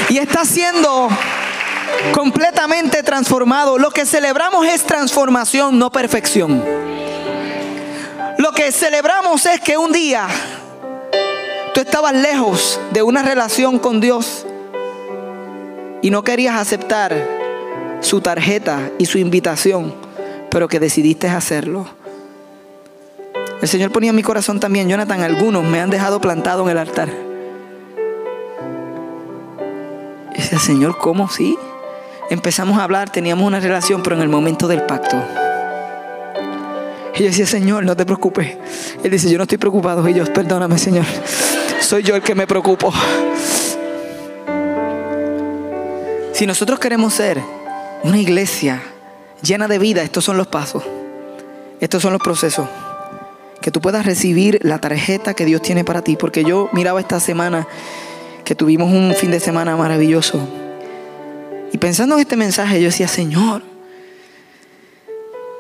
[0.09, 1.09] Y está siendo
[2.13, 3.79] completamente transformado.
[3.79, 6.65] Lo que celebramos es transformación, no perfección.
[8.39, 10.29] Lo que celebramos es que un día
[11.75, 14.47] tú estabas lejos de una relación con Dios
[16.03, 17.15] y no querías aceptar
[18.01, 19.95] su tarjeta y su invitación,
[20.51, 21.87] pero que decidiste hacerlo.
[23.61, 26.79] El Señor ponía en mi corazón también, Jonathan, algunos me han dejado plantado en el
[26.79, 27.09] altar.
[30.33, 31.29] Y decía, Señor, ¿cómo?
[31.29, 31.59] Sí.
[32.31, 35.17] Empezamos a hablar, teníamos una relación, pero en el momento del pacto.
[37.19, 38.57] Y yo decía, Señor, no te preocupes.
[39.03, 40.09] Él dice, yo no estoy preocupado.
[40.09, 41.05] Y yo, perdóname, Señor.
[41.81, 42.93] Soy yo el que me preocupo.
[46.33, 47.43] Si nosotros queremos ser
[48.05, 48.81] una iglesia
[49.43, 50.85] llena de vida, estos son los pasos.
[51.81, 52.69] Estos son los procesos.
[53.61, 56.15] Que tú puedas recibir la tarjeta que Dios tiene para ti.
[56.15, 57.67] Porque yo miraba esta semana
[58.45, 60.39] que tuvimos un fin de semana maravilloso.
[61.73, 63.63] Y pensando en este mensaje, yo decía, Señor,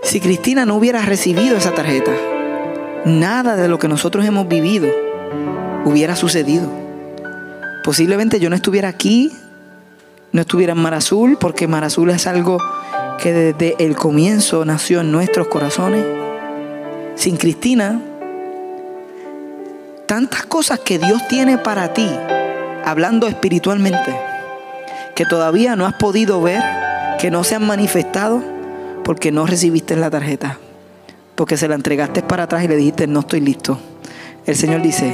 [0.08, 2.12] si Cristina no hubiera recibido esa tarjeta,
[3.04, 4.88] nada de lo que nosotros hemos vivido
[5.84, 6.66] hubiera sucedido.
[7.84, 9.30] Posiblemente yo no estuviera aquí,
[10.32, 12.58] no estuviera en Mar Azul, porque Mar Azul es algo
[13.20, 16.06] que desde el comienzo nació en nuestros corazones.
[17.14, 18.00] Sin Cristina,
[20.06, 22.08] tantas cosas que Dios tiene para ti,
[22.82, 24.18] hablando espiritualmente,
[25.14, 26.62] que todavía no has podido ver,
[27.20, 28.57] que no se han manifestado
[29.08, 30.58] porque no recibiste la tarjeta,
[31.34, 33.78] porque se la entregaste para atrás y le dijiste, no estoy listo.
[34.44, 35.10] El Señor dice,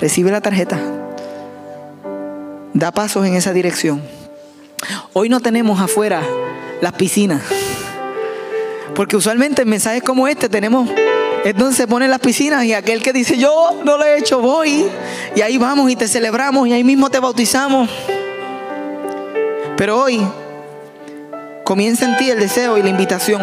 [0.00, 0.80] recibe la tarjeta,
[2.72, 4.00] da pasos en esa dirección.
[5.12, 6.22] Hoy no tenemos afuera
[6.80, 7.42] las piscinas,
[8.94, 10.88] porque usualmente en mensajes como este tenemos
[11.44, 14.40] es donde se ponen las piscinas y aquel que dice yo no lo he hecho,
[14.40, 14.86] voy.
[15.36, 17.90] Y ahí vamos y te celebramos y ahí mismo te bautizamos.
[19.76, 20.26] Pero hoy
[21.72, 23.40] comienza en ti el deseo y la invitación.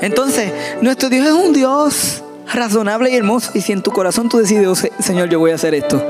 [0.00, 0.50] Entonces,
[0.80, 2.22] nuestro Dios es un Dios
[2.54, 3.50] razonable y hermoso.
[3.52, 6.02] Y si en tu corazón tú decides, oh, Señor, yo voy a hacer esto.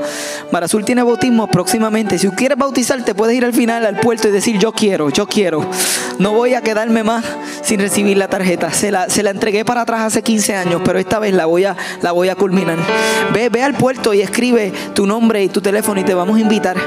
[0.53, 2.17] Marazul tiene bautismo próximamente.
[2.17, 5.69] Si quieres bautizarte, puedes ir al final al puerto y decir, yo quiero, yo quiero.
[6.19, 7.25] No voy a quedarme más
[7.63, 8.71] sin recibir la tarjeta.
[8.71, 11.65] Se la, se la entregué para atrás hace 15 años, pero esta vez la voy
[11.65, 12.77] a, la voy a culminar.
[13.33, 16.39] Ve, ve al puerto y escribe tu nombre y tu teléfono y te vamos a
[16.39, 16.77] invitar.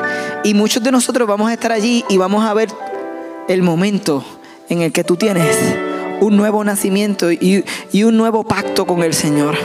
[0.42, 2.70] Y muchos de nosotros vamos a estar allí y vamos a ver
[3.48, 4.24] el momento
[4.68, 5.56] en el que tú tienes
[6.20, 7.64] un nuevo nacimiento y,
[8.02, 9.56] un nuevo pacto con el Señor.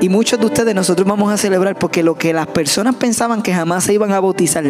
[0.00, 3.52] Y muchos de ustedes nosotros vamos a celebrar porque lo que las personas pensaban que
[3.52, 4.64] jamás se iban a bautizar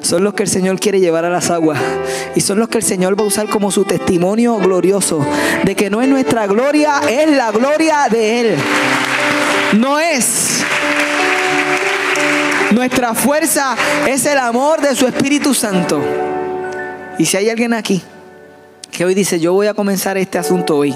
[0.00, 1.80] son los que el Señor quiere llevar a las aguas.
[2.34, 5.24] Y son los que el Señor va a usar como su testimonio glorioso
[5.64, 8.56] de que no es nuestra gloria, es la gloria de Él.
[9.78, 10.64] No es.
[12.72, 13.76] Nuestra fuerza
[14.08, 16.25] es el amor de su Espíritu Santo.
[17.18, 18.02] Y si hay alguien aquí
[18.90, 20.94] que hoy dice, yo voy a comenzar este asunto hoy.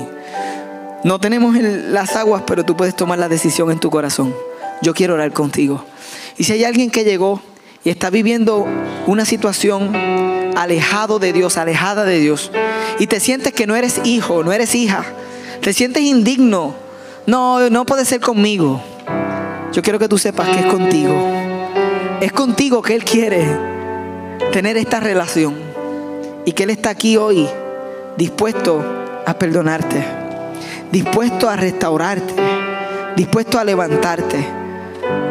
[1.02, 4.34] No tenemos las aguas, pero tú puedes tomar la decisión en tu corazón.
[4.82, 5.84] Yo quiero orar contigo.
[6.36, 7.42] Y si hay alguien que llegó
[7.84, 8.66] y está viviendo
[9.06, 9.94] una situación
[10.56, 12.50] alejado de Dios, alejada de Dios,
[12.98, 15.04] y te sientes que no eres hijo, no eres hija,
[15.62, 16.74] te sientes indigno,
[17.26, 18.82] no, no puede ser conmigo.
[19.72, 21.14] Yo quiero que tú sepas que es contigo.
[22.20, 23.46] Es contigo que Él quiere
[24.52, 25.69] tener esta relación
[26.45, 27.49] y que Él está aquí hoy
[28.16, 28.84] dispuesto
[29.26, 30.05] a perdonarte,
[30.91, 32.34] dispuesto a restaurarte,
[33.16, 34.47] dispuesto a levantarte.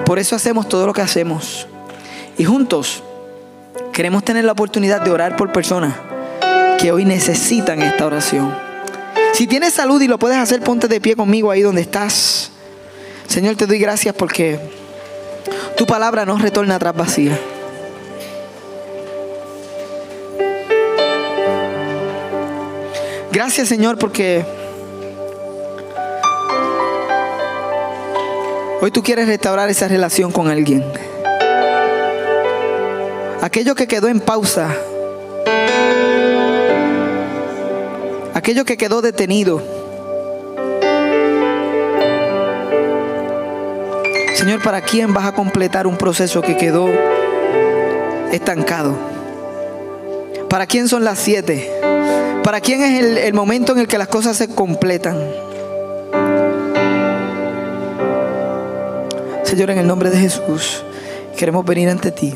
[0.06, 1.68] Por eso hacemos todo lo que hacemos.
[2.38, 3.04] Y juntos
[3.92, 5.94] queremos tener la oportunidad de orar por personas
[6.80, 8.56] que hoy necesitan esta oración.
[9.34, 12.52] Si tienes salud y lo puedes hacer, ponte de pie conmigo ahí donde estás.
[13.28, 14.60] Señor, te doy gracias porque
[15.78, 17.38] tu palabra no retorna atrás vacía.
[23.40, 24.44] Gracias Señor porque
[28.82, 30.84] hoy tú quieres restaurar esa relación con alguien.
[33.42, 34.76] Aquello que quedó en pausa.
[38.34, 39.64] Aquello que quedó detenido.
[44.34, 46.90] Señor, ¿para quién vas a completar un proceso que quedó
[48.34, 48.98] estancado?
[50.50, 51.72] ¿Para quién son las siete?
[52.50, 55.16] ¿Para quién es el, momento en el que las cosas se completan?
[59.44, 60.84] Señor, en el nombre de Jesús,
[61.38, 62.36] queremos venir ante ti.